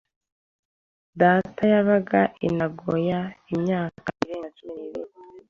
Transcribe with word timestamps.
Data 1.19 1.61
yabaga 1.73 2.19
i 2.47 2.49
Nagoya 2.57 3.21
imyaka 3.53 4.07
irenga 4.21 4.49
cumi 4.57 4.73
n'itanu. 4.79 5.15